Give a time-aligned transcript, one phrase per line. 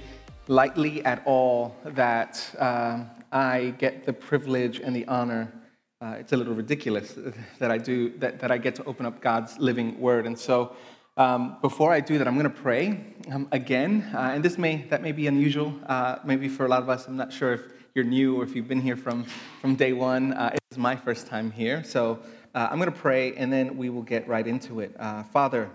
[0.49, 5.53] lightly at all that um, I get the privilege and the honor.
[6.01, 7.17] Uh, it's a little ridiculous
[7.61, 10.27] that I do that, that I get to open up God's living word.
[10.27, 10.75] And so,
[11.17, 14.11] um, before I do that, I'm going to pray um, again.
[14.15, 17.07] Uh, and this may that may be unusual, uh, maybe for a lot of us.
[17.07, 17.63] I'm not sure if
[17.95, 19.25] you're new or if you've been here from
[19.61, 20.33] from day one.
[20.33, 22.21] Uh, it's my first time here, so
[22.55, 24.95] uh, I'm going to pray, and then we will get right into it.
[24.99, 25.71] Uh, Father.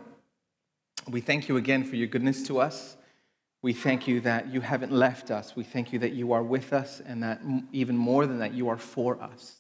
[1.07, 2.97] We thank you again for your goodness to us.
[3.61, 5.55] We thank you that you haven't left us.
[5.55, 7.41] We thank you that you are with us, and that
[7.71, 9.57] even more than that, you are for us.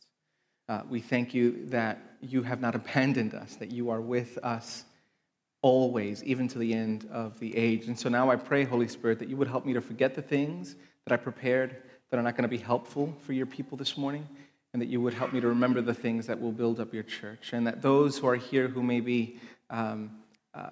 [0.67, 4.85] Uh, we thank you that you have not abandoned us, that you are with us
[5.65, 7.87] always, even to the end of the age.
[7.87, 10.21] And so now I pray, Holy Spirit, that you would help me to forget the
[10.21, 10.75] things
[11.05, 11.77] that I prepared
[12.11, 14.27] that are not going to be helpful for your people this morning,
[14.73, 17.01] and that you would help me to remember the things that will build up your
[17.01, 19.39] church, and that those who are here who may be
[19.71, 20.11] um,
[20.53, 20.69] uh,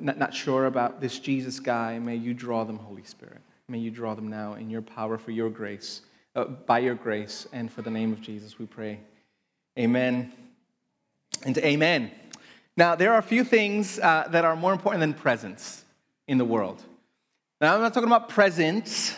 [0.00, 3.40] not, not sure about this Jesus guy, may you draw them, Holy Spirit.
[3.68, 6.00] May you draw them now in your power for your grace,
[6.34, 8.98] uh, by your grace, and for the name of Jesus, we pray.
[9.78, 10.32] Amen
[11.46, 12.10] and amen.
[12.76, 15.84] Now, there are a few things uh, that are more important than presence
[16.26, 16.82] in the world.
[17.60, 19.14] Now, I'm not talking about presents.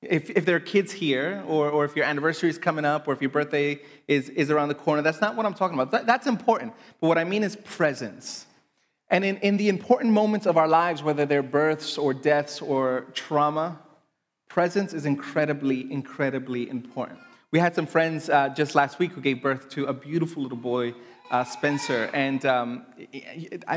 [0.00, 3.12] If, if there are kids here, or, or if your anniversary is coming up, or
[3.12, 5.90] if your birthday is, is around the corner, that's not what I'm talking about.
[5.90, 6.72] That, that's important.
[7.00, 8.46] But what I mean is presence.
[9.10, 13.06] And in, in the important moments of our lives, whether they're births or deaths or
[13.12, 13.78] trauma,
[14.48, 17.18] presence is incredibly, incredibly important.
[17.50, 20.58] We had some friends uh, just last week who gave birth to a beautiful little
[20.58, 20.94] boy,
[21.30, 22.86] uh, Spencer, and um,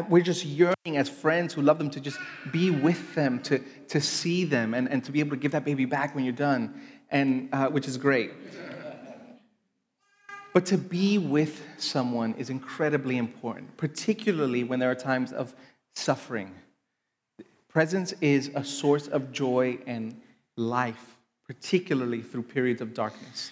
[0.09, 2.19] we're just yearning as friends who love them to just
[2.51, 5.65] be with them, to, to see them, and, and to be able to give that
[5.65, 8.31] baby back when you're done, and, uh, which is great.
[10.53, 15.53] But to be with someone is incredibly important, particularly when there are times of
[15.95, 16.53] suffering.
[17.69, 20.19] Presence is a source of joy and
[20.55, 23.51] life, particularly through periods of darkness.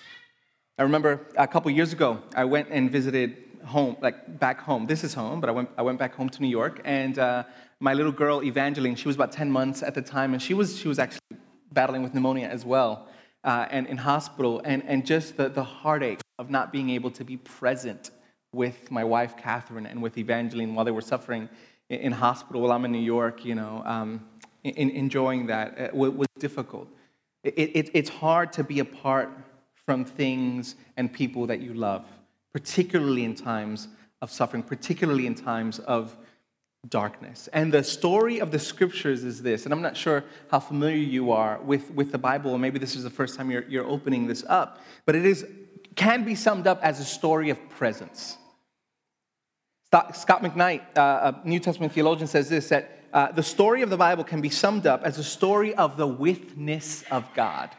[0.78, 4.86] I remember a couple years ago, I went and visited home, like back home.
[4.86, 7.44] This is home, but I went, I went back home to New York, and uh,
[7.80, 10.78] my little girl, Evangeline, she was about 10 months at the time, and she was,
[10.78, 11.38] she was actually
[11.72, 13.08] battling with pneumonia as well,
[13.44, 17.24] uh, and in hospital, and, and just the, the heartache of not being able to
[17.24, 18.12] be present
[18.54, 21.50] with my wife, Catherine, and with Evangeline while they were suffering
[21.90, 24.26] in, in hospital while I'm in New York, you know, um,
[24.64, 26.88] in, enjoying that uh, was difficult.
[27.44, 29.30] It, it, it's hard to be apart
[29.86, 32.06] from things and people that you love,
[32.56, 33.90] particularly in times
[34.22, 36.16] of suffering, particularly in times of
[36.88, 37.50] darkness.
[37.52, 41.34] And the story of the scriptures is this, and I'm not sure how familiar you
[41.34, 44.26] are with, with the Bible, or maybe this is the first time you're, you're opening
[44.26, 45.46] this up, but it is,
[45.98, 48.38] can be summed up as a story of presence.
[50.14, 53.98] Scot McKnight, uh, a New Testament theologian, says this that uh, the story of the
[53.98, 57.72] Bible can be summed up as a story of the withness of God.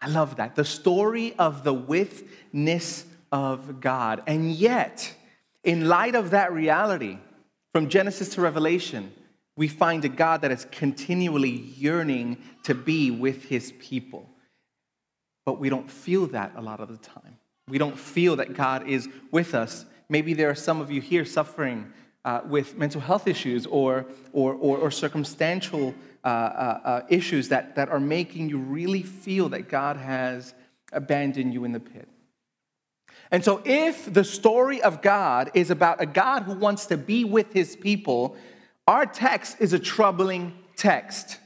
[0.00, 0.54] I love that.
[0.54, 4.22] The story of the withness of God.
[4.28, 5.12] And yet,
[5.64, 7.18] in light of that reality,
[7.72, 9.12] from Genesis to Revelation,
[9.56, 14.30] we find a God that is continually yearning to be with his people.
[15.44, 17.36] But we don't feel that a lot of the time.
[17.68, 19.84] We don't feel that God is with us.
[20.08, 21.92] Maybe there are some of you here suffering
[22.24, 25.92] uh, with mental health issues or, or, or, or circumstantial
[26.22, 30.54] uh, uh, uh, issues that, that are making you really feel that God has
[30.92, 32.08] abandoned you in the pit.
[33.34, 37.24] And so, if the story of God is about a God who wants to be
[37.24, 38.36] with his people,
[38.86, 41.40] our text is a troubling text.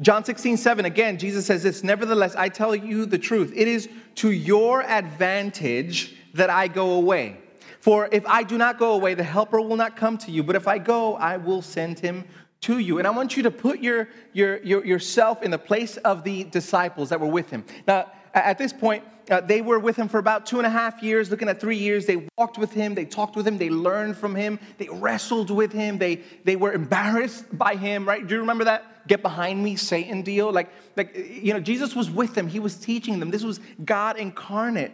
[0.00, 3.52] John 16, 7, again, Jesus says this Nevertheless, I tell you the truth.
[3.54, 7.36] It is to your advantage that I go away.
[7.78, 10.42] For if I do not go away, the Helper will not come to you.
[10.42, 12.24] But if I go, I will send him
[12.62, 12.98] to you.
[12.98, 16.42] And I want you to put your, your, your, yourself in the place of the
[16.42, 17.64] disciples that were with him.
[17.86, 21.02] Now, at this point, uh, they were with him for about two and a half
[21.02, 22.06] years, looking at three years.
[22.06, 25.72] They walked with him, they talked with him, they learned from him, they wrestled with
[25.72, 28.26] him, they, they were embarrassed by him, right?
[28.26, 29.06] Do you remember that?
[29.06, 30.52] Get behind me, Satan deal?
[30.52, 33.30] Like, like, you know, Jesus was with them, he was teaching them.
[33.30, 34.92] This was God incarnate.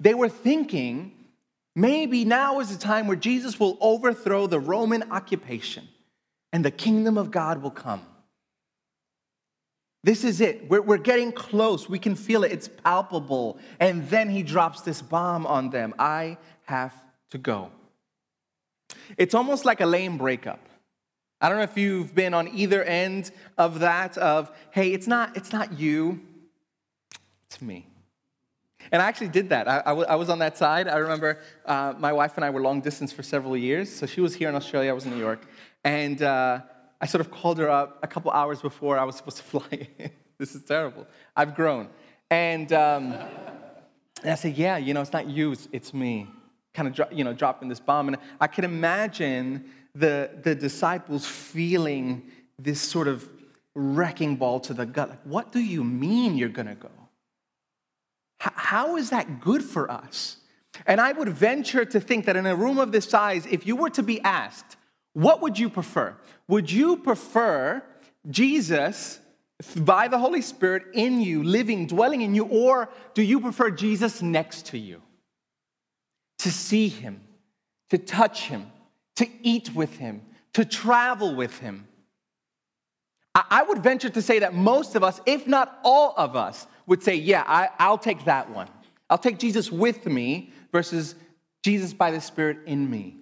[0.00, 1.12] They were thinking,
[1.76, 5.88] maybe now is the time where Jesus will overthrow the Roman occupation
[6.52, 8.02] and the kingdom of God will come.
[10.04, 10.68] This is it.
[10.68, 11.88] We're, we're getting close.
[11.88, 12.52] We can feel it.
[12.52, 13.58] It's palpable.
[13.78, 16.94] And then he drops this bomb on them I have
[17.30, 17.70] to go.
[19.16, 20.68] It's almost like a lame breakup.
[21.40, 25.36] I don't know if you've been on either end of that of, hey, it's not,
[25.36, 26.20] it's not you,
[27.46, 27.86] it's me.
[28.92, 29.68] And I actually did that.
[29.68, 30.86] I, I, w- I was on that side.
[30.88, 33.90] I remember uh, my wife and I were long distance for several years.
[33.90, 35.46] So she was here in Australia, I was in New York.
[35.84, 36.60] And uh,
[37.02, 39.88] I sort of called her up a couple hours before I was supposed to fly.
[40.38, 41.06] this is terrible.
[41.36, 41.88] I've grown.
[42.30, 43.12] And, um,
[44.22, 46.28] and I said, Yeah, you know, it's not you, it's, me.
[46.72, 48.08] Kind of, dro- you know, dropping this bomb.
[48.08, 53.28] And I could imagine the, the disciples feeling this sort of
[53.74, 55.10] wrecking ball to the gut.
[55.10, 56.88] Like, what do you mean you're going to go?
[58.38, 60.38] how is that good for us?
[60.84, 63.76] And I would venture to think that in a room of this size, if you
[63.76, 64.76] were to be asked,
[65.14, 66.16] what would you prefer?
[66.48, 67.82] Would you prefer
[68.28, 69.20] Jesus
[69.76, 74.22] by the Holy Spirit in you, living, dwelling in you, or do you prefer Jesus
[74.22, 75.02] next to you?
[76.38, 77.20] To see him,
[77.90, 78.70] to touch him,
[79.16, 80.22] to eat with him,
[80.54, 81.86] to travel with him.
[83.34, 87.02] I would venture to say that most of us, if not all of us, would
[87.02, 88.68] say, Yeah, I, will take that one.
[89.08, 91.14] I'll take Jesus with me versus
[91.62, 93.21] Jesus by the Spirit in me.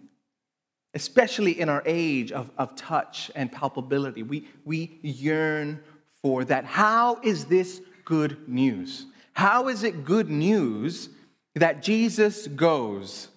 [0.95, 5.81] Especially in our age of, of touch and palpability, we, we yearn
[6.23, 6.65] for that.
[6.65, 9.07] How is this good news?
[9.33, 11.09] How is it good news
[11.55, 13.29] that Jesus goes?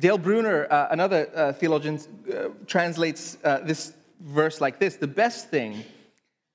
[0.00, 1.98] Dale Bruner, uh, another uh, theologian,
[2.32, 5.84] uh, translates uh, this verse like this The best thing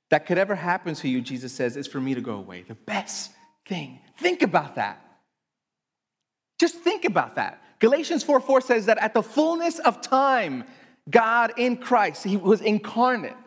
[0.09, 2.63] that could ever happen to you, Jesus says, is for me to go away.
[2.67, 3.31] The best
[3.67, 3.99] thing.
[4.19, 5.01] Think about that.
[6.59, 7.61] Just think about that.
[7.79, 10.65] Galatians 4 4 says that at the fullness of time,
[11.09, 13.37] God in Christ, He was incarnate.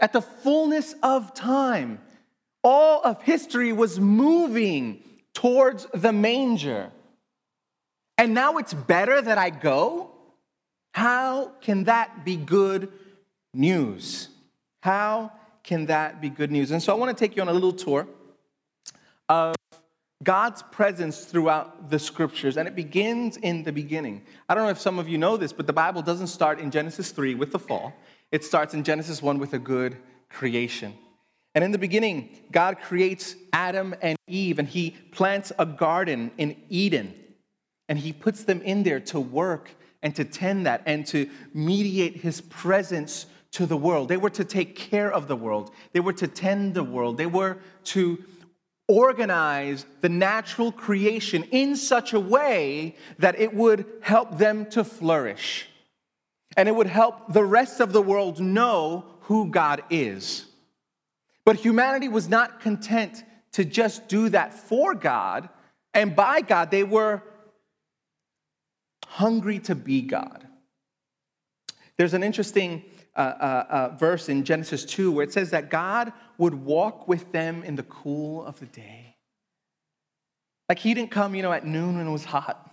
[0.00, 2.00] At the fullness of time,
[2.62, 5.02] all of history was moving
[5.34, 6.90] towards the manger.
[8.16, 10.10] And now it's better that I go?
[10.92, 12.92] How can that be good
[13.52, 14.28] news?
[14.82, 15.32] How
[15.64, 16.70] can that be good news?
[16.70, 18.06] And so I want to take you on a little tour
[19.28, 19.56] of
[20.24, 24.22] God's presence throughout the scriptures, and it begins in the beginning.
[24.48, 26.70] I don't know if some of you know this, but the Bible doesn't start in
[26.70, 27.92] Genesis 3 with the fall,
[28.32, 29.96] it starts in Genesis 1 with a good
[30.30, 30.94] creation.
[31.54, 36.56] And in the beginning, God creates Adam and Eve, and He plants a garden in
[36.68, 37.14] Eden,
[37.88, 39.70] and He puts them in there to work
[40.02, 44.08] and to tend that and to mediate His presence to the world.
[44.08, 47.26] They were to take care of the world, they were to tend the world, they
[47.26, 48.24] were to
[48.86, 55.68] organize the natural creation in such a way that it would help them to flourish.
[56.56, 60.46] And it would help the rest of the world know who God is.
[61.44, 65.48] But humanity was not content to just do that for God
[65.92, 66.70] and by God.
[66.70, 67.22] They were
[69.06, 70.46] hungry to be God.
[71.96, 72.84] There's an interesting
[73.16, 77.30] uh, uh, uh, verse in Genesis 2 where it says that God would walk with
[77.32, 79.16] them in the cool of the day.
[80.68, 82.70] Like he didn't come, you know, at noon when it was hot.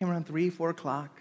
[0.00, 1.20] Came around three, four o'clock.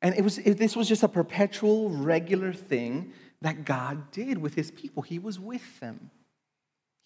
[0.00, 4.54] And it was, it, this was just a perpetual, regular thing that God did with
[4.54, 5.02] his people.
[5.02, 6.10] He was with them.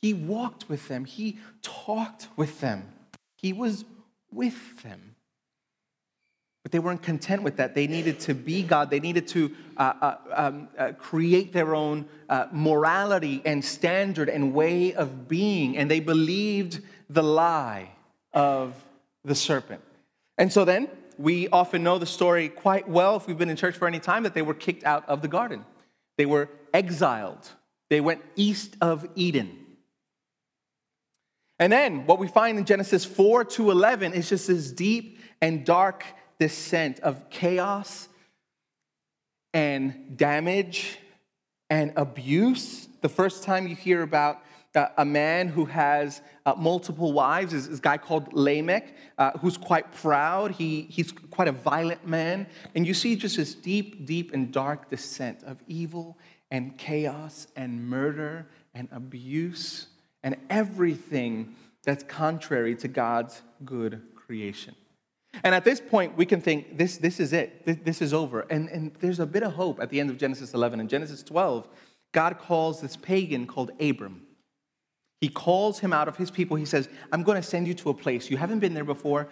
[0.00, 1.04] He walked with them.
[1.04, 2.92] He talked with them.
[3.36, 3.84] He was
[4.30, 5.15] with them.
[6.66, 7.76] But they weren't content with that.
[7.76, 8.90] They needed to be God.
[8.90, 14.52] They needed to uh, uh, um, uh, create their own uh, morality and standard and
[14.52, 15.76] way of being.
[15.76, 17.90] And they believed the lie
[18.32, 18.74] of
[19.24, 19.80] the serpent.
[20.38, 20.88] And so then,
[21.18, 24.24] we often know the story quite well if we've been in church for any time
[24.24, 25.64] that they were kicked out of the garden.
[26.18, 27.48] They were exiled.
[27.90, 29.56] They went east of Eden.
[31.60, 35.64] And then what we find in Genesis 4 to 11 is just this deep and
[35.64, 36.04] dark
[36.38, 38.08] descent of chaos
[39.54, 40.98] and damage
[41.70, 42.88] and abuse.
[43.00, 44.42] The first time you hear about
[44.74, 49.30] uh, a man who has uh, multiple wives is, is, a guy called Lamech, uh,
[49.38, 50.50] who's quite proud.
[50.52, 52.46] He, he's quite a violent man.
[52.74, 56.18] And you see just this deep, deep, and dark descent of evil
[56.50, 59.86] and chaos and murder and abuse
[60.22, 64.74] and everything that's contrary to God's good creation.
[65.44, 67.84] And at this point, we can think, this, this is it.
[67.84, 68.40] This, is over.
[68.50, 70.80] And, and there's a bit of hope at the end of Genesis 11.
[70.80, 71.68] In Genesis 12,
[72.12, 74.22] God calls this pagan called Abram.
[75.20, 76.56] He calls him out of his people.
[76.56, 78.30] He says, I'm going to send you to a place.
[78.30, 79.28] You haven't been there before.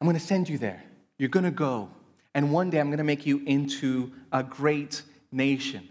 [0.00, 0.82] I'm going to send you there.
[1.18, 1.90] You're going to go.
[2.34, 5.02] And one day I'm going to make you into a great
[5.32, 5.88] nation.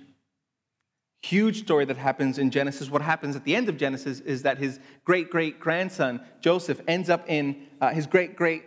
[1.21, 2.89] Huge story that happens in Genesis.
[2.89, 7.09] What happens at the end of Genesis is that his great great grandson, Joseph, ends
[7.09, 8.63] up in uh, his great great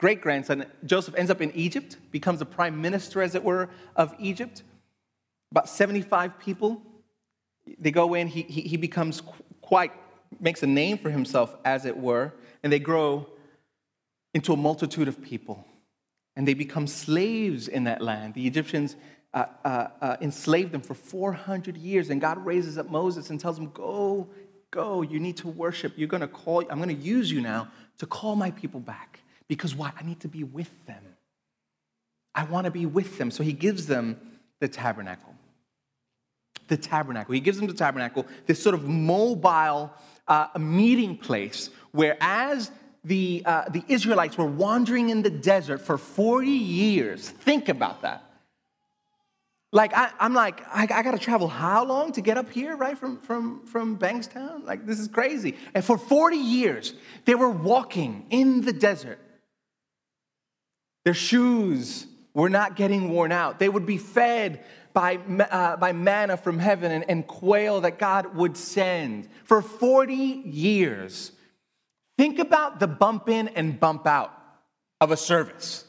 [0.00, 4.14] great grandson, Joseph, ends up in Egypt, becomes the prime minister, as it were, of
[4.18, 4.62] Egypt.
[5.50, 6.82] About 75 people.
[7.78, 9.22] They go in, he, he, he becomes
[9.60, 9.92] quite,
[10.40, 13.26] makes a name for himself, as it were, and they grow
[14.32, 15.66] into a multitude of people.
[16.34, 18.32] And they become slaves in that land.
[18.32, 18.96] The Egyptians
[19.32, 23.58] uh, uh, uh, enslaved them for 400 years, and God raises up Moses and tells
[23.58, 24.28] him, Go,
[24.70, 25.92] go, you need to worship.
[25.96, 27.68] You're going to call, I'm going to use you now
[27.98, 29.20] to call my people back.
[29.46, 29.92] Because why?
[29.98, 31.02] I need to be with them.
[32.34, 33.30] I want to be with them.
[33.30, 34.20] So he gives them
[34.60, 35.34] the tabernacle.
[36.68, 37.34] The tabernacle.
[37.34, 39.92] He gives them the tabernacle, this sort of mobile
[40.28, 42.70] uh, meeting place where, as
[43.04, 48.29] the, uh, the Israelites were wandering in the desert for 40 years, think about that.
[49.72, 52.74] Like, I, am like, I, I got to travel how long to get up here,
[52.76, 54.64] right, from, from, from Bankstown?
[54.64, 55.56] Like, this is crazy.
[55.74, 56.92] And for 40 years,
[57.24, 59.20] they were walking in the desert.
[61.04, 63.60] Their shoes were not getting worn out.
[63.60, 68.34] They would be fed by, uh, by manna from heaven and, and quail that God
[68.34, 71.30] would send for 40 years.
[72.18, 74.36] Think about the bump in and bump out
[75.00, 75.84] of a service.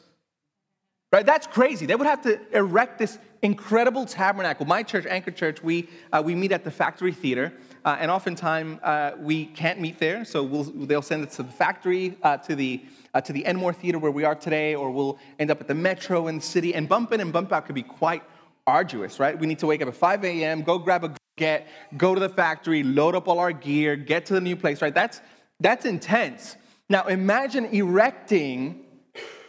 [1.10, 1.26] Right?
[1.26, 1.84] That's crazy.
[1.84, 4.66] They would have to erect this incredible tabernacle.
[4.66, 7.52] My church, Anchor Church, we, uh, we meet at the Factory Theater,
[7.84, 11.52] uh, and oftentimes uh, we can't meet there, so we'll, they'll send us to the
[11.52, 12.82] factory, uh, to the
[13.14, 15.74] uh, to the Enmore Theater where we are today, or we'll end up at the
[15.74, 16.74] Metro in the city.
[16.74, 18.22] And bump in and bump out could be quite
[18.66, 19.38] arduous, right?
[19.38, 22.28] We need to wake up at 5 a.m., go grab a get, go to the
[22.28, 24.94] factory, load up all our gear, get to the new place, right?
[24.94, 25.20] That's,
[25.60, 26.56] that's intense.
[26.88, 28.84] Now imagine erecting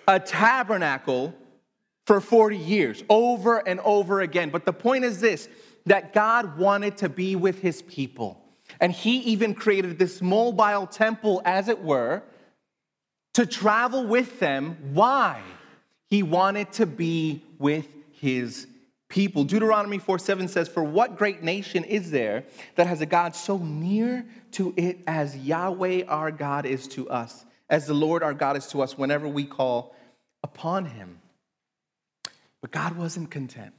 [0.07, 1.33] a tabernacle
[2.05, 4.49] for 40 years, over and over again.
[4.49, 5.47] But the point is this
[5.85, 8.39] that God wanted to be with his people.
[8.79, 12.23] And he even created this mobile temple, as it were,
[13.33, 14.77] to travel with them.
[14.93, 15.41] Why?
[16.09, 18.67] He wanted to be with his
[19.09, 19.43] people.
[19.43, 22.45] Deuteronomy 4 7 says, For what great nation is there
[22.75, 27.45] that has a God so near to it as Yahweh our God is to us,
[27.69, 29.95] as the Lord our God is to us whenever we call
[30.43, 31.19] upon him?
[32.63, 33.73] But God wasn't content.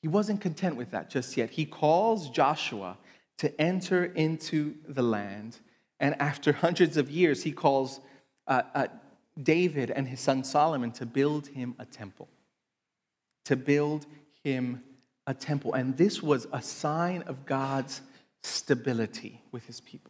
[0.00, 1.50] He wasn't content with that just yet.
[1.50, 2.96] He calls Joshua
[3.36, 5.58] to enter into the land.
[6.00, 8.00] And after hundreds of years, he calls
[8.46, 8.86] uh, uh,
[9.42, 12.28] David and his son Solomon to build him a temple.
[13.44, 14.06] To build
[14.42, 14.82] him
[15.26, 15.74] a temple.
[15.74, 18.00] And this was a sign of God's
[18.42, 20.09] stability with his people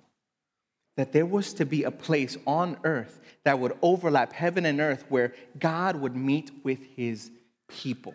[0.97, 5.05] that there was to be a place on earth that would overlap heaven and earth
[5.09, 7.31] where God would meet with his
[7.69, 8.15] people.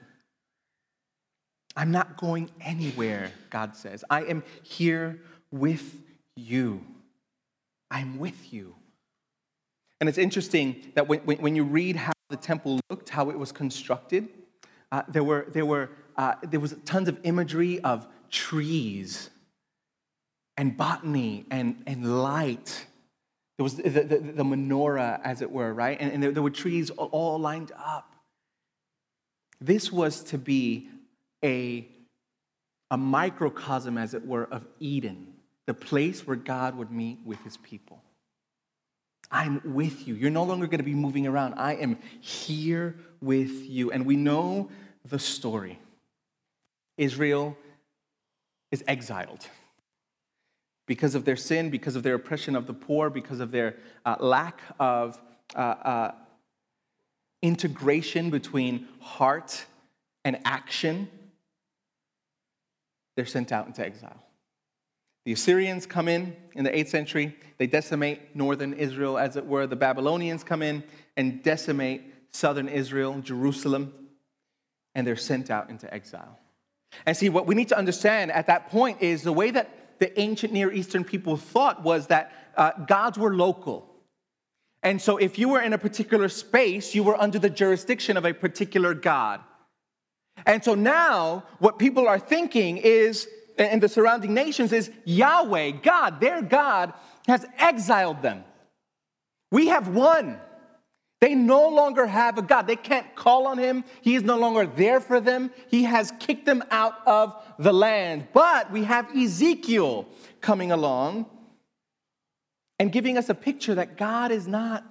[1.76, 4.04] I'm not going anywhere, God says.
[4.10, 5.20] I am here
[5.52, 6.02] with
[6.36, 6.86] you.
[7.92, 8.76] I'm with you.
[10.00, 13.52] And it's interesting that when, when, you read how the temple looked, how it was
[13.52, 14.28] constructed,
[14.92, 19.30] uh, there, were, there, were, uh, there was tons of imagery of trees
[20.58, 22.86] and botany and, and light.
[23.58, 25.98] There was the, the, the menorah, as it were, right?
[26.00, 28.14] And, and there, there were trees all lined up.
[29.62, 30.90] This was to be
[31.44, 31.88] a,
[32.92, 35.34] a microcosm, as it were, of Eden,
[35.66, 38.02] the place where God would meet with his people.
[39.32, 40.16] I'm with you.
[40.16, 41.56] You're no longer going to be moving around.
[41.56, 43.92] I am here with you.
[43.92, 44.70] And we know
[45.04, 45.80] the story
[46.98, 47.58] Israel
[48.72, 49.48] is exiled
[50.88, 53.76] because of their sin, because of their oppression of the poor, because of their
[54.06, 55.20] uh, lack of
[55.56, 56.12] uh, uh,
[57.42, 59.66] integration between heart
[60.24, 61.10] and action,
[63.16, 64.22] they're sent out into exile.
[65.26, 67.36] The Assyrians come in in the 8th century.
[67.58, 69.66] They decimate northern Israel, as it were.
[69.66, 70.84] The Babylonians come in
[71.18, 73.94] and decimate southern Israel, Jerusalem,
[74.94, 76.38] and they're sent out into exile.
[77.06, 80.18] And see, what we need to understand at that point is the way that the
[80.20, 83.90] ancient Near Eastern people thought was that uh, gods were local.
[84.84, 88.26] And so if you were in a particular space, you were under the jurisdiction of
[88.26, 89.42] a particular god.
[90.46, 96.20] And so now, what people are thinking is, in the surrounding nations, is Yahweh, God,
[96.20, 96.94] their God,
[97.28, 98.44] has exiled them.
[99.52, 100.40] We have won.
[101.26, 102.68] They no longer have a God.
[102.68, 103.84] They can't call on him.
[104.04, 105.50] He is no longer there for them.
[105.70, 108.28] He has kicked them out of the land.
[108.32, 110.08] But we have Ezekiel
[110.40, 111.26] coming along
[112.78, 114.86] and giving us a picture that God is not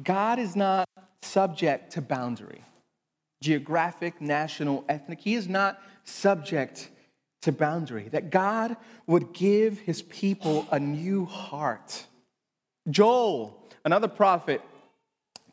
[0.00, 0.88] God is not
[1.22, 2.62] subject to boundary.
[3.42, 5.18] Geographic, national, ethnic.
[5.18, 6.90] He is not subject
[7.42, 8.08] to boundary.
[8.08, 8.76] That God
[9.08, 12.06] would give his people a new heart.
[12.88, 14.62] Joel another prophet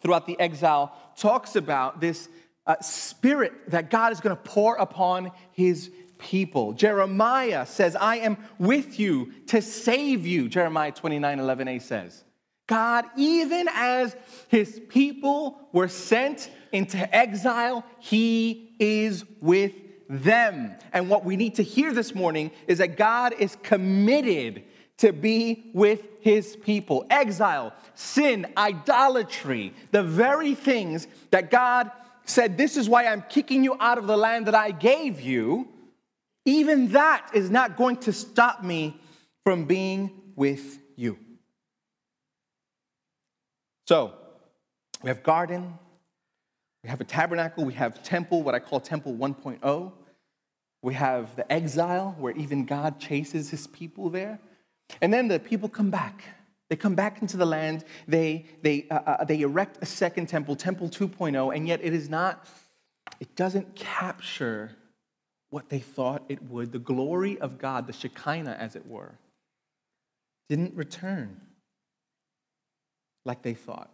[0.06, 2.30] throughout the exile, talks about this
[2.68, 6.74] uh, spirit that God is going to pour upon his people.
[6.74, 10.48] Jeremiah says, I am with you to save you.
[10.48, 12.24] Jeremiah 29 11a says.
[12.68, 14.16] God, even as
[14.48, 19.74] his people were sent into exile, he is with
[20.08, 20.76] them.
[20.94, 24.66] And what we need to hear this morning is that God is committed
[24.98, 27.06] to be with his people.
[27.10, 31.92] Exile, sin, idolatry, the very things that God
[32.26, 35.68] said, This is why I'm kicking you out of the land that I gave you.
[36.46, 39.00] Even that is not going to stop me
[39.44, 41.18] from being with you.
[43.88, 44.14] So,
[45.04, 45.78] we have garden,
[46.84, 49.92] we have a tabernacle, we have temple, what I call temple 1.0.
[50.82, 54.40] We have the exile, where even God chases his people there.
[55.02, 56.24] And then the people come back.
[56.70, 57.86] They come back into the land.
[58.08, 62.10] They, they, uh, uh, they erect a second temple, Temple 2.0, and yet it is
[62.10, 62.48] not,
[63.20, 64.76] it doesn't capture
[65.50, 66.72] what they thought it would.
[66.72, 69.16] The glory of God, the Shekinah, as it were,
[70.50, 71.40] didn't return
[73.26, 73.92] like they thought.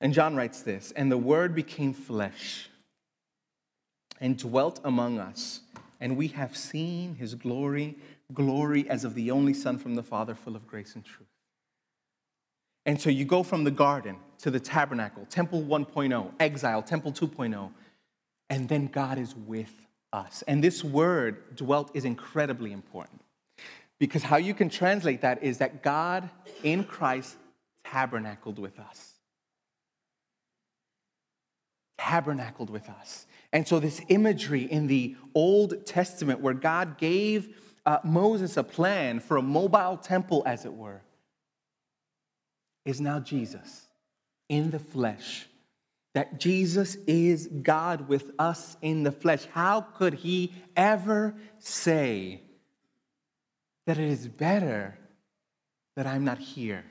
[0.00, 2.68] And John writes this And the Word became flesh
[4.20, 5.60] and dwelt among us,
[6.00, 7.96] and we have seen his glory,
[8.32, 11.28] glory as of the only Son from the Father, full of grace and truth.
[12.86, 17.70] And so you go from the garden to the tabernacle, temple 1.0, exile, temple 2.0,
[18.48, 20.42] and then God is with us.
[20.48, 23.20] And this word, dwelt, is incredibly important.
[23.98, 26.30] Because how you can translate that is that God
[26.62, 27.36] in Christ
[27.84, 29.12] tabernacled with us.
[31.98, 33.26] Tabernacled with us.
[33.52, 39.20] And so, this imagery in the Old Testament where God gave uh, Moses a plan
[39.20, 41.02] for a mobile temple, as it were,
[42.84, 43.86] is now Jesus
[44.48, 45.46] in the flesh.
[46.14, 49.46] That Jesus is God with us in the flesh.
[49.52, 52.42] How could he ever say
[53.86, 54.98] that it is better
[55.96, 56.84] that I'm not here?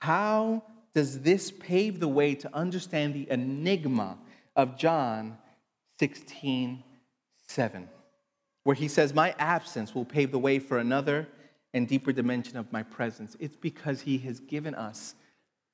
[0.00, 4.18] How does this pave the way to understand the enigma
[4.56, 5.38] of John
[5.98, 6.82] 16
[7.46, 7.88] 7,
[8.64, 11.28] where he says, My absence will pave the way for another
[11.74, 13.36] and deeper dimension of my presence?
[13.40, 15.14] It's because he has given us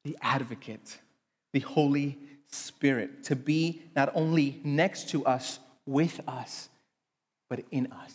[0.04, 0.98] the advocate,
[1.52, 6.68] the Holy Spirit, to be not only next to us, with us,
[7.48, 8.14] but in us.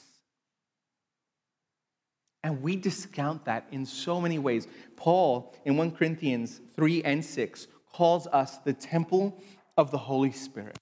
[2.43, 4.67] And we discount that in so many ways.
[4.97, 9.41] Paul, in 1 Corinthians 3 and 6, calls us the temple
[9.77, 10.77] of the Holy Spirit.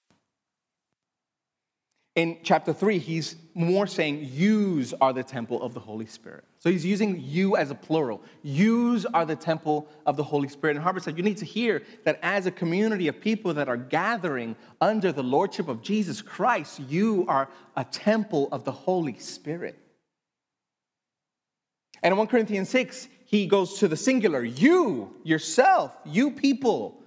[2.16, 6.44] In chapter 3, he's more saying, Yous are the temple of the Holy Spirit.
[6.60, 8.22] So he's using you as a plural.
[8.44, 10.76] Yous are the temple of the Holy Spirit.
[10.76, 13.78] And Harvard said, You need to hear that as a community of people that are
[13.78, 17.48] gathering under the lordship of Jesus Christ, you are
[17.78, 19.80] a temple of the Holy Spirit.
[22.04, 27.02] And in 1 Corinthians 6, he goes to the singular you, yourself, you people,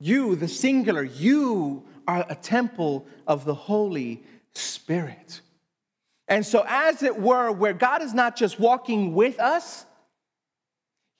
[0.00, 4.22] you, the singular, you are a temple of the Holy
[4.54, 5.40] Spirit.
[6.28, 9.84] And so, as it were, where God is not just walking with us,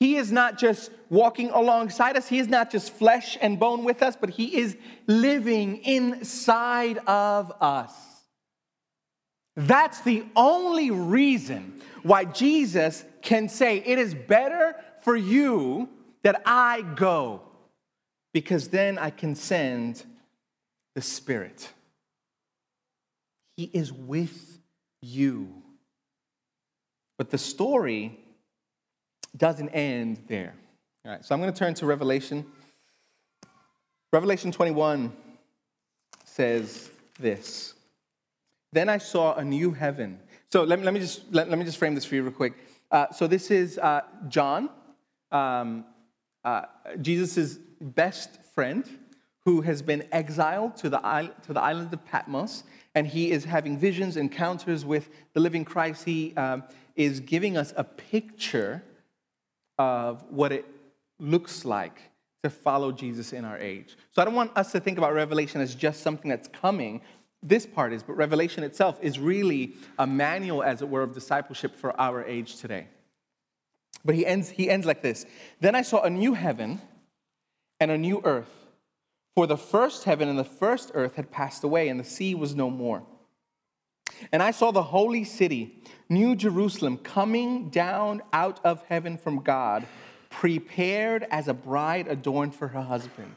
[0.01, 4.03] He is not just walking alongside us, He is not just flesh and bone with
[4.03, 4.77] us, but He is
[5.07, 7.93] living inside of us.
[9.57, 15.88] That's the only reason why Jesus can say, It is better for you
[16.23, 17.43] that I go,
[18.33, 20.05] because then I can send
[20.95, 21.69] the Spirit.
[23.57, 24.59] He is with
[25.01, 25.62] you.
[27.19, 28.19] But the story
[29.37, 30.55] doesn't end there.
[31.05, 32.45] All right, so I'm going to turn to Revelation.
[34.12, 35.12] Revelation 21
[36.25, 37.75] says this
[38.75, 40.19] Then I saw a new heaven.
[40.51, 42.33] So let me, let me, just, let, let me just frame this for you real
[42.33, 42.55] quick.
[42.91, 44.69] Uh, so this is uh, John,
[45.31, 45.85] um,
[46.45, 46.63] uh,
[47.01, 48.85] Jesus' best friend
[49.45, 50.99] who has been exiled to the,
[51.45, 52.65] to the island of Patmos,
[52.97, 56.05] and he is having visions, encounters with the living Christ.
[56.05, 56.65] He um,
[56.97, 58.83] is giving us a picture
[59.79, 60.67] of what it
[61.21, 62.01] looks like
[62.43, 63.97] to follow Jesus in our age.
[64.11, 67.01] So I don't want us to think about Revelation as just something that's coming.
[67.47, 71.77] This part is, but Revelation itself is really a manual, as it were, of discipleship
[71.77, 72.87] for our age today.
[74.03, 75.27] But he ends, he ends like this
[75.61, 76.81] Then I saw a new heaven
[77.79, 78.49] and a new earth.
[79.35, 82.55] For the first heaven and the first earth had passed away, and the sea was
[82.55, 83.03] no more.
[84.33, 89.87] And I saw the holy city, New Jerusalem, coming down out of heaven from God,
[90.31, 93.35] prepared as a bride adorned for her husband.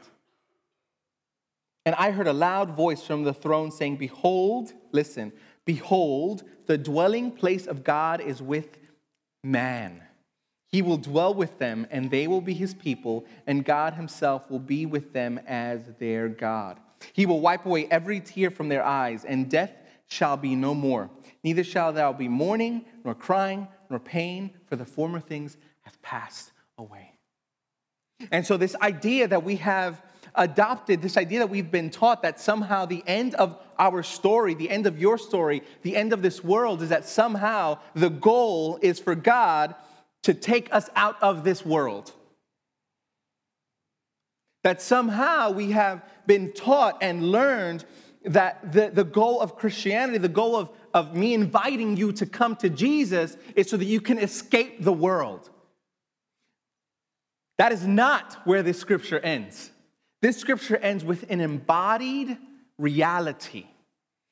[1.88, 5.32] And I heard a loud voice from the throne saying, Behold, listen,
[5.64, 8.76] behold, the dwelling place of God is with
[9.42, 10.02] man.
[10.66, 14.58] He will dwell with them, and they will be his people, and God himself will
[14.58, 16.78] be with them as their God.
[17.14, 19.72] He will wipe away every tear from their eyes, and death
[20.08, 21.08] shall be no more.
[21.42, 26.52] Neither shall there be mourning, nor crying, nor pain, for the former things have passed
[26.76, 27.14] away.
[28.30, 30.02] And so, this idea that we have
[30.34, 34.70] adopted, this idea that we've been taught that somehow the end of our story, the
[34.70, 38.98] end of your story, the end of this world is that somehow the goal is
[38.98, 39.74] for God
[40.22, 42.12] to take us out of this world.
[44.64, 47.84] That somehow we have been taught and learned
[48.24, 52.56] that the, the goal of Christianity, the goal of, of me inviting you to come
[52.56, 55.48] to Jesus, is so that you can escape the world.
[57.58, 59.70] That is not where this scripture ends.
[60.20, 62.36] This scripture ends with an embodied
[62.78, 63.66] reality,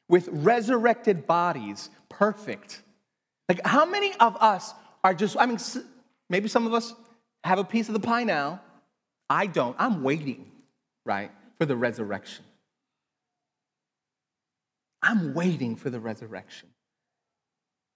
[0.08, 2.82] with resurrected bodies, perfect.
[3.48, 5.58] Like, how many of us are just, I mean,
[6.28, 6.94] maybe some of us
[7.44, 8.60] have a piece of the pie now.
[9.30, 9.76] I don't.
[9.78, 10.50] I'm waiting,
[11.04, 12.44] right, for the resurrection.
[15.02, 16.68] I'm waiting for the resurrection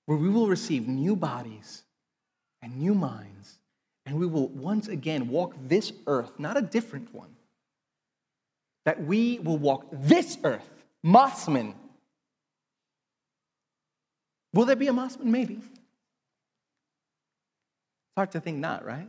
[0.07, 1.83] where we will receive new bodies
[2.62, 3.59] and new minds,
[4.07, 7.31] and we will once again walk this earth, not a different one.
[8.85, 10.69] That we will walk this earth,
[11.05, 11.75] Mosman.
[14.53, 15.25] Will there be a Mosman?
[15.25, 15.55] Maybe.
[15.55, 15.64] It's
[18.16, 19.09] hard to think not, right?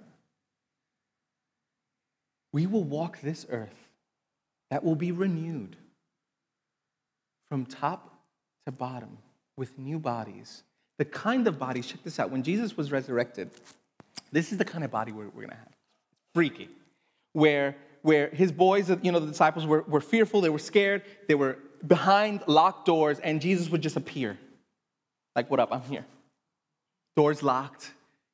[2.53, 3.89] We will walk this earth
[4.69, 5.75] that will be renewed
[7.49, 8.13] from top
[8.65, 9.17] to bottom
[9.57, 10.63] with new bodies.
[10.97, 13.51] The kind of bodies, check this out, when Jesus was resurrected,
[14.31, 15.75] this is the kind of body we're, we're gonna have.
[16.33, 16.69] Freaky.
[17.33, 21.35] Where, where his boys, you know, the disciples were, were fearful, they were scared, they
[21.35, 24.37] were behind locked doors, and Jesus would just appear.
[25.35, 25.71] Like, what up?
[25.71, 26.05] I'm here.
[27.15, 27.91] Doors locked.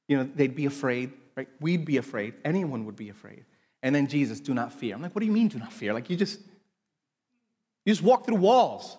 [0.08, 1.48] You know, they'd be afraid, right?
[1.60, 2.34] We'd be afraid.
[2.46, 3.46] Anyone would be afraid.
[3.84, 4.96] And then Jesus, do not fear.
[4.96, 5.94] I'm like, what do you mean, do not fear?
[5.94, 6.40] Like, you just,
[7.86, 8.98] you just walk through walls.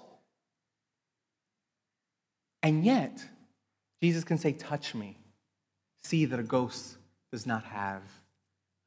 [2.62, 3.24] And yet,
[4.02, 5.18] Jesus can say, Touch me.
[6.04, 6.96] See that a ghost
[7.32, 8.02] does not have,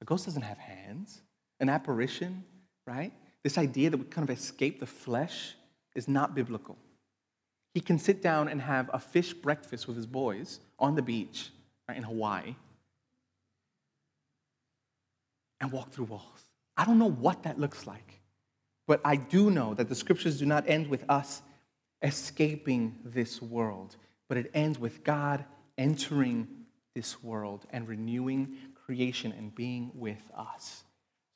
[0.02, 1.22] a ghost doesn't have hands.
[1.62, 2.44] An apparition,
[2.86, 3.14] right?
[3.44, 5.56] This idea that we kind of escape the flesh
[5.96, 6.78] is not biblical.
[7.74, 11.52] He can sit down and have a fish breakfast with his boys on the beach
[11.88, 12.56] right, in Hawaii
[15.62, 16.44] and walk through walls.
[16.76, 18.20] I don't know what that looks like,
[18.88, 21.42] but I do know that the scriptures do not end with us
[22.02, 23.96] escaping this world,
[24.28, 25.46] but it ends with God
[25.78, 26.48] entering
[26.96, 30.84] this world and renewing creation and being with us.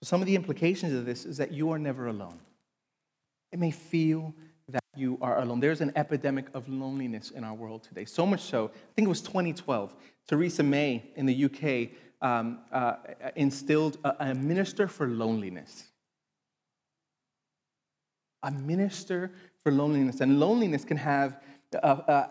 [0.01, 2.39] So, some of the implications of this is that you are never alone.
[3.51, 4.33] It may feel
[4.67, 5.59] that you are alone.
[5.59, 8.05] There's an epidemic of loneliness in our world today.
[8.05, 9.93] So much so, I think it was 2012,
[10.27, 12.95] Theresa May in the UK um, uh,
[13.35, 15.85] instilled a, a minister for loneliness.
[18.43, 19.31] A minister
[19.63, 20.21] for loneliness.
[20.21, 21.41] And loneliness can have,
[21.75, 22.27] uh, uh,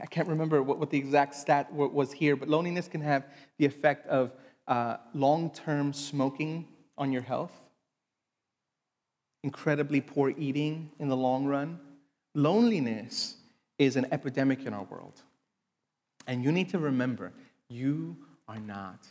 [0.00, 3.26] I can't remember what, what, the exact stat was here, but loneliness can have
[3.58, 4.32] the effect of
[4.66, 7.52] uh, long term smoking on your health,
[9.42, 11.80] incredibly poor eating in the long run.
[12.34, 13.36] Loneliness
[13.78, 15.22] is an epidemic in our world.
[16.26, 17.32] And you need to remember,
[17.68, 18.16] you
[18.48, 19.06] are not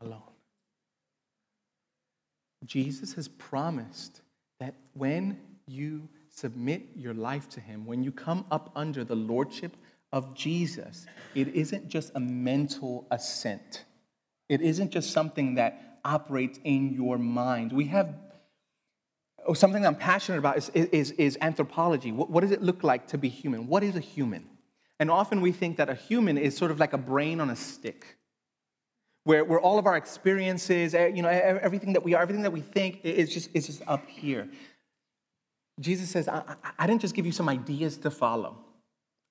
[0.00, 0.22] alone.
[2.64, 4.22] Jesus has promised
[4.58, 9.76] that when you submit your life to Him, when you come up under the lordship
[10.12, 13.84] of Jesus, it isn't just a mental assent.
[14.48, 17.72] It isn't just something that operates in your mind.
[17.72, 18.14] We have
[19.46, 22.12] oh, something I'm passionate about is, is, is anthropology.
[22.12, 23.66] What, what does it look like to be human?
[23.66, 24.48] What is a human?
[24.98, 27.56] And often we think that a human is sort of like a brain on a
[27.56, 28.16] stick,
[29.24, 32.52] where, where all of our experiences, eh, you know, everything that we are, everything that
[32.52, 34.48] we think is just, is just up here.
[35.80, 38.56] Jesus says, I, I didn't just give you some ideas to follow.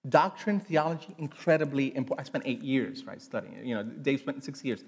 [0.07, 2.27] Doctrine, theology, incredibly important.
[2.27, 3.65] I spent eight years, right, studying it.
[3.65, 4.83] You know, Dave spent six years.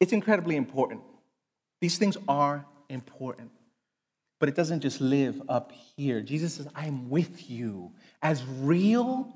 [0.00, 1.02] It's incredibly important.
[1.80, 3.50] These things are important.
[4.38, 6.20] But it doesn't just live up here.
[6.20, 7.92] Jesus says, I am with you.
[8.22, 9.32] As real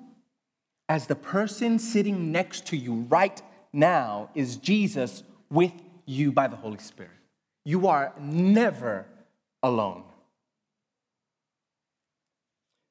[0.88, 3.40] as the person sitting next to you right
[3.72, 5.72] now is Jesus with
[6.06, 7.10] you by the Holy Spirit.
[7.64, 9.06] You are never
[9.62, 10.04] alone.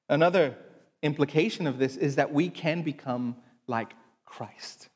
[0.10, 0.56] Another
[1.02, 3.36] implication of this is that we can become
[3.68, 3.94] like
[4.26, 4.89] Christ.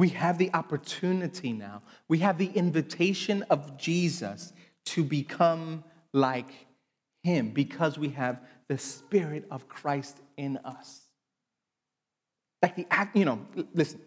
[0.00, 4.54] We have the opportunity now, we have the invitation of Jesus
[4.86, 5.84] to become
[6.14, 6.50] like
[7.22, 11.02] him because we have the Spirit of Christ in us.
[12.62, 14.00] Like the act, you know, listen,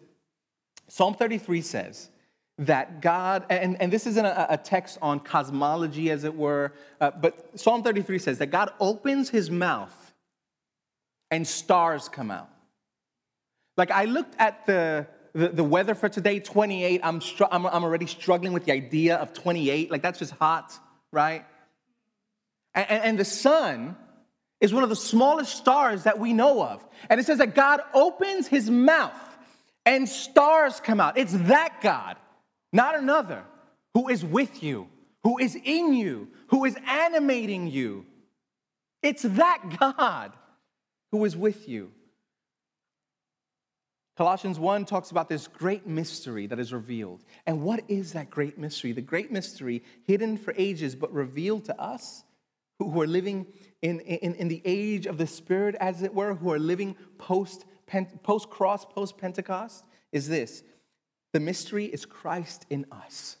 [0.88, 2.10] Psalm 33 says
[2.58, 7.12] that God, and, and this isn't a, a text on cosmology as it were, uh,
[7.12, 10.12] but Psalm 33 says that God opens his mouth
[11.30, 12.50] and stars come out.
[13.76, 17.00] Like I looked at the, the, the weather for today, 28.
[17.02, 19.90] I'm, str- I'm, I'm already struggling with the idea of 28.
[19.90, 20.72] Like that's just hot,
[21.12, 21.44] right?
[22.74, 23.96] And, and, and the sun
[24.60, 26.86] is one of the smallest stars that we know of.
[27.10, 29.12] And it says that God opens his mouth
[29.84, 31.18] and stars come out.
[31.18, 32.16] It's that God,
[32.72, 33.44] not another,
[33.92, 34.88] who is with you,
[35.22, 38.06] who is in you, who is animating you.
[39.02, 40.32] It's that God
[41.10, 41.92] who is with you.
[44.16, 47.24] Colossians 1 talks about this great mystery that is revealed.
[47.46, 48.92] And what is that great mystery?
[48.92, 52.22] The great mystery hidden for ages but revealed to us
[52.78, 53.46] who are living
[53.82, 57.64] in, in, in the age of the Spirit, as it were, who are living post
[58.50, 60.62] cross, post Pentecost, is this
[61.32, 63.36] the mystery is Christ in us.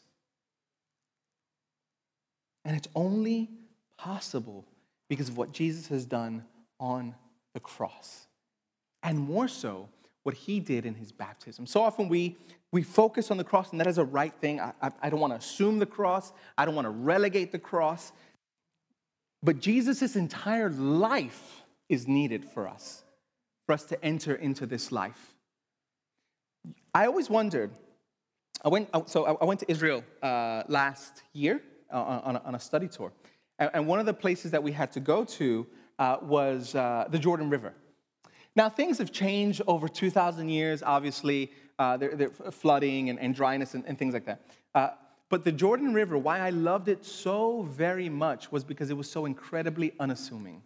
[2.64, 3.50] And it's only
[3.96, 4.66] possible
[5.08, 6.44] because of what Jesus has done
[6.80, 7.14] on
[7.52, 8.26] the cross.
[9.02, 9.88] And more so,
[10.24, 11.66] what he did in his baptism.
[11.66, 12.36] So often we,
[12.72, 14.58] we focus on the cross, and that is a right thing.
[14.58, 17.58] I, I, I don't want to assume the cross, I don't want to relegate the
[17.58, 18.12] cross.
[19.42, 23.04] But Jesus' entire life is needed for us,
[23.66, 25.34] for us to enter into this life.
[26.94, 27.70] I always wondered,
[28.64, 31.60] I went, so I went to Israel uh, last year
[31.92, 33.12] uh, on, a, on, a, study tour.
[33.58, 35.66] And one of the places that we had to go to
[35.98, 37.74] uh, was uh, the Jordan River.
[38.56, 43.74] Now, things have changed over 2,000 years, obviously, uh, they're, they're flooding and, and dryness
[43.74, 44.42] and, and, things like that.
[44.74, 44.90] Uh,
[45.28, 49.10] but the Jordan River, why I loved it so very much was because it was
[49.10, 50.62] so incredibly unassuming.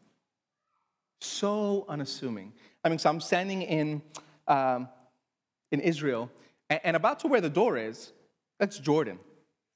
[1.23, 2.53] So unassuming.
[2.85, 4.03] I mean, so I'm standing in,
[4.47, 4.89] um,
[5.73, 6.31] in Israel,
[6.69, 8.13] and, and about to where the door is,
[8.59, 9.19] that's Jordan.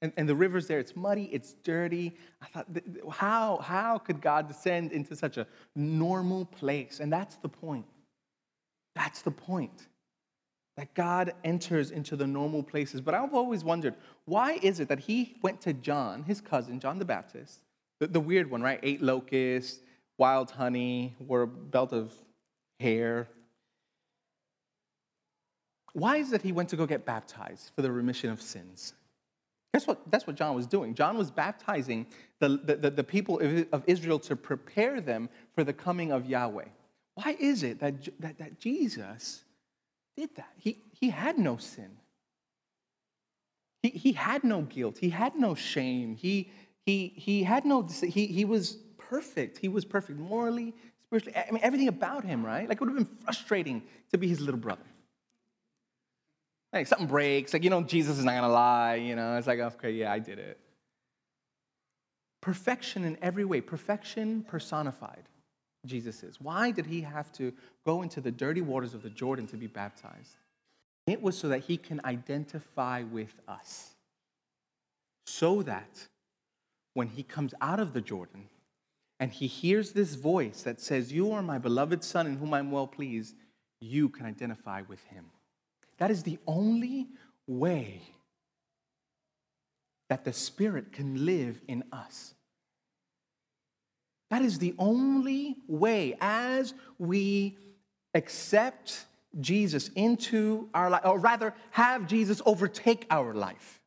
[0.03, 2.13] And, and the river's there, it's muddy, it's dirty.
[2.41, 2.67] I thought,
[3.09, 6.99] how, how could God descend into such a normal place?
[6.99, 7.85] And that's the point.
[8.95, 9.87] That's the point.
[10.77, 12.99] That God enters into the normal places.
[12.99, 16.97] But I've always wondered, why is it that he went to John, his cousin, John
[16.97, 17.59] the Baptist,
[17.99, 18.79] the, the weird one, right?
[18.81, 19.81] Ate locusts,
[20.17, 22.11] wild honey, wore a belt of
[22.79, 23.27] hair.
[25.93, 28.93] Why is it he went to go get baptized for the remission of sins?
[29.73, 29.99] Guess what?
[30.11, 30.93] That's what John was doing.
[30.93, 32.05] John was baptizing
[32.39, 33.39] the, the, the, people
[33.71, 36.65] of Israel to prepare them for the coming of Yahweh.
[37.15, 39.43] Why is it that, that, that Jesus
[40.17, 40.53] did that?
[40.57, 41.97] He, he had no sin.
[43.81, 44.97] He, he had no guilt.
[44.97, 46.15] He had no shame.
[46.15, 46.49] He,
[46.85, 49.57] he, he had no, he, he was perfect.
[49.57, 50.73] He was perfect morally,
[51.05, 51.37] spiritually.
[51.37, 52.67] I mean, everything about him, right?
[52.67, 54.83] Like, it would have been frustrating to be his little brother.
[56.73, 59.59] Like something breaks, like, you know, Jesus is not gonna lie, you know, it's like,
[59.59, 60.59] oh, okay, yeah, I did it.
[62.41, 65.29] Perfection in every way, perfection personified,
[65.85, 66.39] Jesus is.
[66.39, 67.53] Why did he have to
[67.85, 70.35] go into the dirty waters of the Jordan to be baptized?
[71.05, 73.91] It was so that he can identify with us.
[75.25, 76.07] So that
[76.93, 78.47] when he comes out of the Jordan
[79.19, 82.71] and he hears this voice that says, You are my beloved son in whom I'm
[82.71, 83.35] well pleased,
[83.79, 85.25] you can identify with him.
[85.97, 87.07] That is the only
[87.47, 88.01] way
[90.09, 92.33] that the Spirit can live in us.
[94.33, 97.55] That is the only way as we
[98.15, 99.05] accept
[99.39, 103.79] Jesus into our life, or rather, have Jesus overtake our life,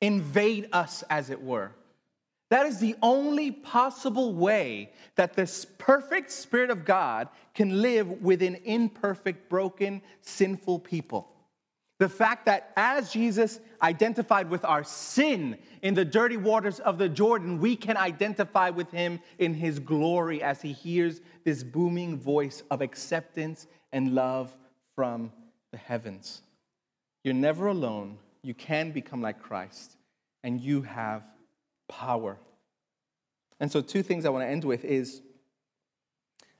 [0.00, 1.72] invade us, as it were.
[2.50, 8.54] That is the only possible way that this perfect Spirit of God can live within
[8.64, 11.32] imperfect, broken, sinful people.
[11.98, 17.08] The fact that as Jesus identified with our sin in the dirty waters of the
[17.08, 22.62] Jordan, we can identify with him in his glory as he hears this booming voice
[22.70, 24.54] of acceptance and love
[24.94, 25.32] from
[25.72, 26.42] the heavens.
[27.24, 28.18] You're never alone.
[28.42, 29.96] You can become like Christ,
[30.44, 31.22] and you have
[31.88, 32.38] power.
[33.58, 35.22] And so, two things I want to end with is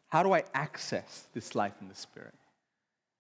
[0.09, 2.35] how do I access this life in the Spirit?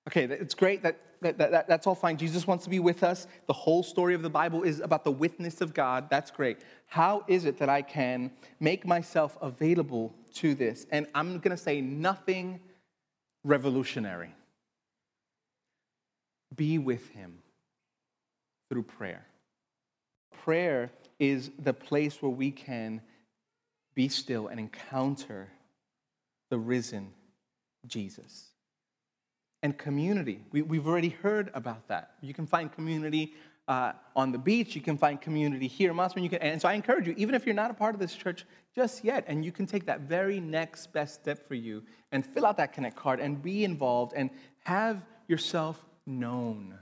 [0.08, 2.16] Okay, it's great that That, that, that's all fine.
[2.16, 3.26] Jesus wants to be with us.
[3.46, 6.08] The whole story of the Bible is about the withness of God.
[6.10, 6.58] That's great.
[6.86, 10.86] How is it that I can make myself available to this?
[10.90, 12.60] And I'm going to say nothing
[13.44, 14.34] revolutionary.
[16.54, 17.38] Be with Him
[18.70, 19.26] through prayer.
[20.44, 23.00] Prayer is the place where we can
[23.94, 25.48] be still and encounter
[26.50, 27.12] the risen
[27.86, 28.50] Jesus.
[29.62, 32.12] And community, we, have already heard about that.
[32.20, 33.34] You can find community
[33.68, 36.22] uh, on the beach, you can find community here in Mosman.
[36.22, 38.14] You can, and so I encourage you, even if you're not a part of this
[38.14, 38.44] church
[38.76, 42.46] just yet, and you can take that very next best step for you and fill
[42.46, 44.30] out that Connect card and be involved and
[44.64, 46.78] have yourself known.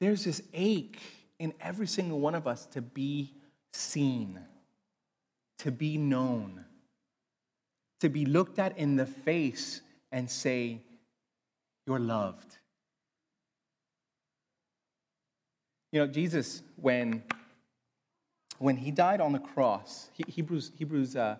[0.00, 0.98] There's this ache
[1.38, 3.32] in every single one of us to be
[3.72, 4.40] seen,
[5.58, 6.64] to be known
[8.00, 9.80] to be looked at in the face
[10.12, 10.82] and say,
[11.88, 12.58] You're loved.
[15.90, 17.22] You know, Jesus, when,
[18.58, 21.36] when he died on the cross, he, Hebrews, Hebrews uh,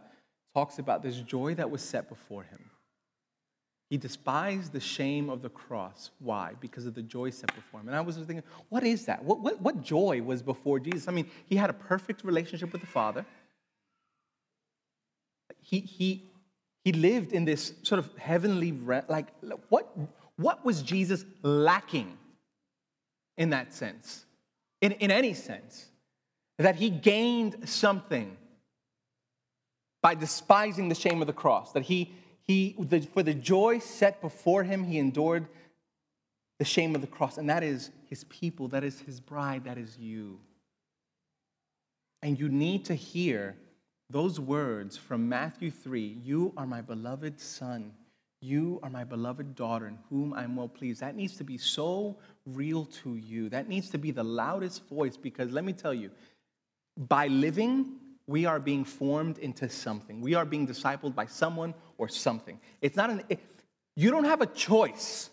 [0.55, 2.71] talks about this joy that was set before him.
[3.91, 6.13] He despised the shame of the cross.
[6.19, 6.55] Why?
[6.61, 7.89] Because of the joy set before him.
[7.89, 9.23] And I was thinking, what is that?
[9.23, 11.09] What, what, what joy was before Jesus?
[11.09, 13.27] I mean, he had a perfect relationship with the Father.
[15.61, 16.23] He, he
[16.85, 18.73] he lived in this sort of heavenly,
[19.09, 19.27] like,
[19.69, 19.95] what,
[20.39, 22.17] what was Jesus lacking
[23.37, 24.25] in that sense?
[24.81, 25.87] In, in any sense?
[26.59, 28.37] That he gained something
[30.01, 31.73] by despising the shame of the cross.
[31.73, 35.47] That he, he the, for the joy set before him, he endured
[36.59, 37.37] the shame of the cross.
[37.37, 40.39] And that is his people, that is his bride, that is you.
[42.23, 43.57] And you need to hear
[44.11, 47.93] those words from Matthew 3 You are my beloved son.
[48.41, 51.01] You are my beloved daughter in whom I'm well pleased.
[51.01, 53.49] That needs to be so real to you.
[53.49, 56.11] That needs to be the loudest voice because let me tell you,
[56.97, 57.97] by living,
[58.27, 60.21] we are being formed into something.
[60.21, 62.61] We are being discipled by someone or something.
[62.81, 63.41] It's not an, it,
[63.97, 65.31] you don't have a choice,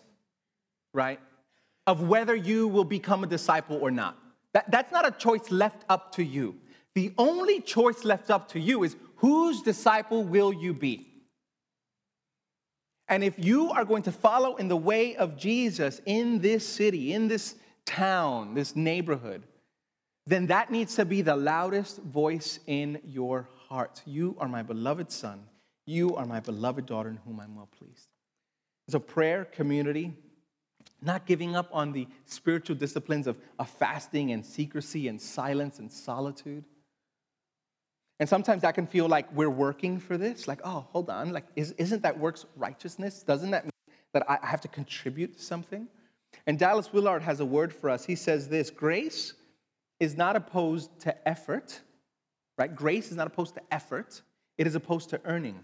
[0.93, 1.19] right,
[1.85, 4.17] of whether you will become a disciple or not.
[4.53, 6.55] That, that's not a choice left up to you.
[6.95, 11.14] The only choice left up to you is whose disciple will you be?
[13.07, 17.13] And if you are going to follow in the way of Jesus in this city,
[17.13, 19.43] in this town, this neighborhood,
[20.25, 24.01] then that needs to be the loudest voice in your heart.
[24.05, 25.43] You are my beloved son.
[25.85, 28.07] You are my beloved daughter in whom I'm well pleased.
[28.89, 30.13] So, prayer, community,
[31.01, 35.91] not giving up on the spiritual disciplines of, of fasting and secrecy and silence and
[35.91, 36.63] solitude
[38.19, 40.47] and sometimes that can feel like we're working for this.
[40.47, 41.33] Like, oh, hold on.
[41.33, 43.23] Like, is, isn't that works righteousness?
[43.23, 43.71] Doesn't that mean
[44.13, 45.87] that I have to contribute something?
[46.47, 48.05] And Dallas Willard has a word for us.
[48.05, 49.33] He says this grace
[49.99, 51.81] is not opposed to effort,
[52.57, 52.73] right?
[52.73, 54.21] Grace is not opposed to effort,
[54.57, 55.59] it is opposed to earning.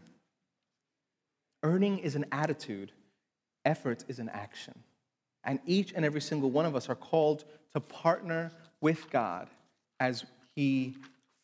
[1.63, 2.91] Earning is an attitude,
[3.65, 4.73] effort is an action.
[5.43, 9.47] And each and every single one of us are called to partner with God
[9.99, 10.95] as He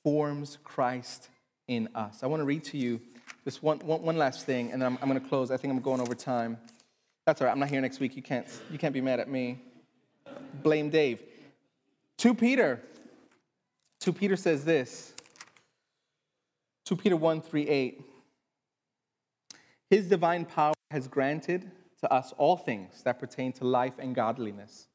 [0.03, 1.29] forms Christ
[1.67, 2.23] in us.
[2.23, 3.01] I want to read to you
[3.45, 5.51] this one, one, one last thing, and then I'm, I'm going to close.
[5.51, 6.57] I think I'm going over time.
[7.25, 7.51] That's all right.
[7.51, 8.15] I'm not here next week.
[8.15, 9.61] You can't, you can't be mad at me.
[10.63, 11.21] Blame Dave.
[12.17, 12.81] 2 Peter.
[13.99, 15.13] 2 Peter says this
[16.85, 18.01] 2 Peter 1 3 8.
[19.89, 24.87] His divine power has granted to us all things that pertain to life and godliness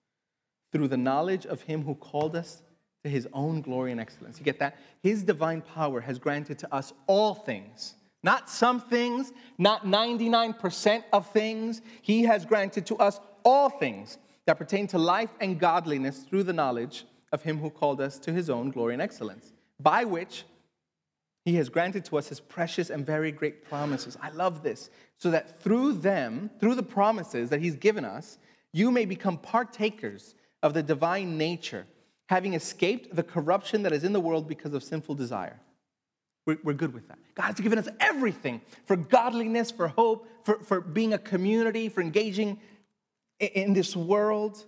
[0.72, 2.62] through the knowledge of him who called us
[3.04, 4.38] to his own glory and excellence.
[4.38, 4.78] You get that?
[5.02, 11.30] His divine power has granted to us all things, not some things, not 99% of
[11.32, 11.82] things.
[12.00, 16.52] He has granted to us all things that pertain to life and godliness through the
[16.52, 20.44] knowledge of him who called us to his own glory and excellence, by which
[21.44, 24.16] he has granted to us his precious and very great promises.
[24.22, 24.90] I love this.
[25.18, 28.38] So that through them, through the promises that he's given us,
[28.72, 31.86] you may become partakers of the divine nature
[32.32, 35.60] having escaped the corruption that is in the world because of sinful desire.
[36.46, 37.18] We're, we're good with that.
[37.34, 42.58] God's given us everything for godliness, for hope, for, for being a community, for engaging
[43.38, 44.64] in, in this world.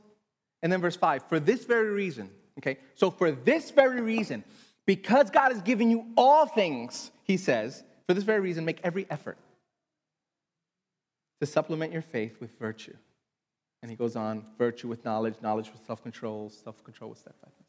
[0.63, 2.77] And then verse 5 for this very reason, okay?
[2.97, 4.45] So, for this very reason,
[4.85, 9.07] because God has given you all things, he says, for this very reason, make every
[9.09, 9.39] effort
[11.41, 12.95] to supplement your faith with virtue
[13.85, 17.69] and he goes on virtue with knowledge, knowledge with self control, self control with steadfastness.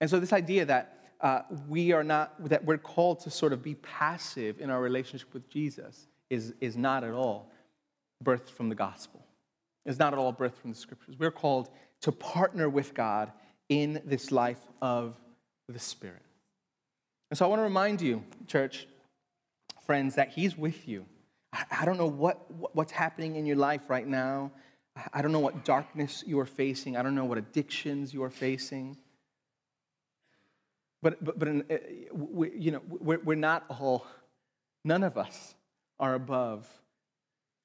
[0.00, 3.62] And so, this idea that uh, we are not, that we're called to sort of
[3.62, 7.52] be passive in our relationship with Jesus is, is not at all
[8.24, 9.24] birthed from the gospel.
[9.86, 11.14] is not at all birthed from the scriptures.
[11.16, 11.68] We're called
[12.00, 13.30] to partner with God
[13.68, 15.14] in this life of
[15.68, 16.22] the Spirit.
[17.30, 18.88] And so I want to remind you, church,
[19.86, 21.06] friends, that He's with you.
[21.70, 24.50] I don't know what, what's happening in your life right now.
[25.12, 26.96] I don't know what darkness you are facing.
[26.96, 28.96] I don't know what addictions you are facing.
[31.02, 31.76] But, but, but uh,
[32.12, 34.06] we, you know, we're, we're not all,
[34.84, 35.54] none of us
[35.98, 36.68] are above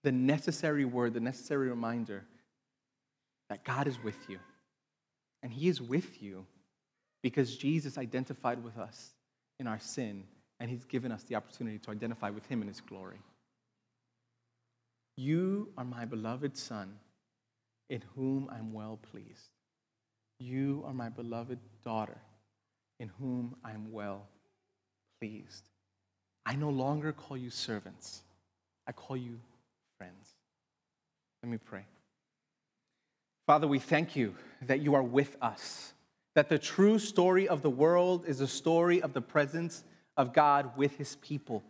[0.03, 2.25] the necessary word, the necessary reminder
[3.49, 4.39] that God is with you.
[5.43, 6.45] And He is with you
[7.21, 9.13] because Jesus identified with us
[9.59, 10.23] in our sin,
[10.59, 13.19] and He's given us the opportunity to identify with Him in His glory.
[15.15, 16.95] You are my beloved Son,
[17.89, 19.49] in whom I'm well pleased.
[20.39, 22.17] You are my beloved daughter,
[22.99, 24.27] in whom I'm well
[25.19, 25.69] pleased.
[26.45, 28.21] I no longer call you servants,
[28.88, 29.39] I call you
[29.97, 30.35] friends.
[31.43, 31.85] Let me pray.
[33.45, 35.93] Father, we thank you that you are with us,
[36.35, 39.83] that the true story of the world is a story of the presence
[40.17, 41.63] of God with his people,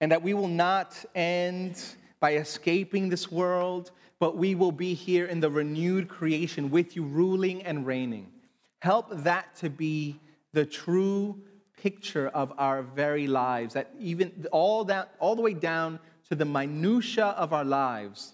[0.00, 1.82] and that we will not end
[2.20, 7.04] by escaping this world, but we will be here in the renewed creation with you,
[7.04, 8.32] ruling and reigning.
[8.80, 10.18] Help that to be
[10.52, 11.40] the true
[11.76, 15.98] picture of our very lives, that even all that, all the way down
[16.28, 18.32] to the minutia of our lives,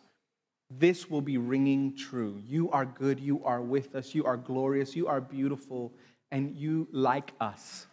[0.70, 2.40] this will be ringing true.
[2.46, 5.92] You are good, you are with us, you are glorious, you are beautiful,
[6.30, 7.86] and you like us.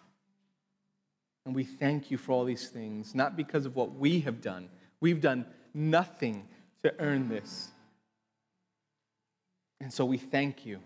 [1.45, 4.69] And we thank you for all these things, not because of what we have done.
[5.01, 6.47] We've done nothing
[6.83, 7.69] to earn this.
[9.81, 10.79] And so we thank you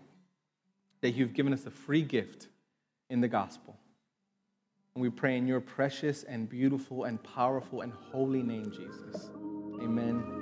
[1.00, 2.48] that you've given us a free gift
[3.10, 3.76] in the gospel.
[4.94, 9.30] And we pray in your precious and beautiful and powerful and holy name, Jesus.
[9.82, 10.33] Amen.